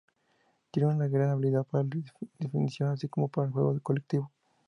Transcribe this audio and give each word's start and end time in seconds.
Tiene 0.71 0.89
una 0.89 1.05
gran 1.07 1.29
habilidad 1.29 1.63
para 1.63 1.83
la 1.83 1.91
definición, 2.39 2.89
así 2.89 3.07
como 3.07 3.27
para 3.27 3.45
el 3.45 3.53
juego 3.53 3.71
en 3.71 3.79
colectivo. 3.81 4.31